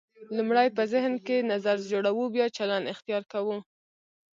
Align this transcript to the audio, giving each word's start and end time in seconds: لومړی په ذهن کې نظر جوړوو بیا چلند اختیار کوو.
لومړی 0.37 0.67
په 0.77 0.83
ذهن 0.93 1.13
کې 1.25 1.47
نظر 1.51 1.77
جوړوو 1.91 2.25
بیا 2.35 2.47
چلند 2.57 2.85
اختیار 2.93 3.23
کوو. 3.31 3.57